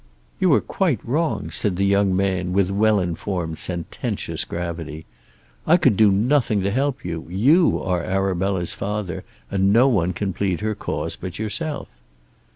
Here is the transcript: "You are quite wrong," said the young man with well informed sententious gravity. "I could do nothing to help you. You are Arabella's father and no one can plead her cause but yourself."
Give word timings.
"You 0.39 0.51
are 0.53 0.61
quite 0.61 0.99
wrong," 1.07 1.51
said 1.51 1.75
the 1.75 1.85
young 1.85 2.15
man 2.17 2.53
with 2.53 2.71
well 2.71 2.99
informed 2.99 3.59
sententious 3.59 4.45
gravity. 4.45 5.05
"I 5.67 5.77
could 5.77 5.95
do 5.95 6.11
nothing 6.11 6.63
to 6.63 6.71
help 6.71 7.05
you. 7.05 7.27
You 7.29 7.79
are 7.83 8.01
Arabella's 8.03 8.73
father 8.73 9.23
and 9.51 9.71
no 9.71 9.87
one 9.87 10.13
can 10.13 10.33
plead 10.33 10.61
her 10.61 10.73
cause 10.73 11.15
but 11.15 11.37
yourself." 11.37 11.87